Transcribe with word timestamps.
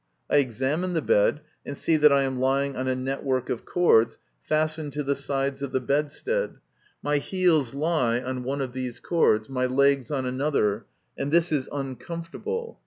I 0.31 0.37
examine 0.37 0.93
the 0.93 1.01
bed, 1.03 1.41
and 1.63 1.77
see 1.77 1.95
that 1.95 2.11
I 2.11 2.23
am 2.23 2.39
lying 2.39 2.75
on 2.75 2.87
a 2.87 2.95
network 2.95 3.51
of 3.51 3.65
cords 3.65 4.17
fastened 4.41 4.93
to 4.93 5.03
the 5.03 5.15
sides 5.15 5.61
of 5.61 5.73
the 5.73 5.79
bedstead. 5.79 6.55
My 7.03 7.19
heels 7.19 7.75
lie 7.75 8.19
on 8.19 8.41
one 8.43 8.61
of 8.61 8.73
these 8.73 8.99
cords, 8.99 9.47
my 9.47 9.67
legs 9.67 10.09
on 10.09 10.25
another, 10.25 10.87
and 11.15 11.31
this 11.31 11.51
is 11.51 11.69
uncomfortable. 11.71 12.79